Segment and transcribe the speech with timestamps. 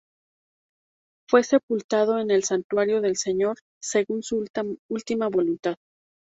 [1.29, 4.43] Fue sepultado en el Santuario del Señor, según su
[4.89, 5.75] última voluntad.